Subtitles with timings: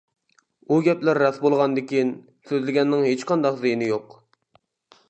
[0.69, 2.15] ئۇ گەپلەر راست بولغاندىكىن
[2.53, 4.19] سۆزلىگەننىڭ ھېچقانداق زىيىنى يوق.